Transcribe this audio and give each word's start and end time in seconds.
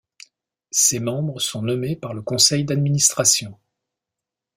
Ces 0.71 0.99
membres 0.99 1.39
sont 1.39 1.61
nommés 1.61 1.95
par 1.95 2.15
le 2.15 2.23
conseil 2.23 2.65
d'administration. 2.65 3.59